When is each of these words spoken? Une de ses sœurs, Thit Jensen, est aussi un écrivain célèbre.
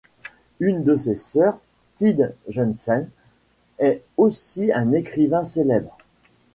Une 0.59 0.83
de 0.83 0.95
ses 0.95 1.15
sœurs, 1.15 1.59
Thit 1.95 2.23
Jensen, 2.49 3.07
est 3.77 4.01
aussi 4.17 4.71
un 4.73 4.93
écrivain 4.93 5.43
célèbre. 5.43 5.95